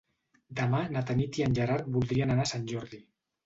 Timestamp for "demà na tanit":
0.59-1.39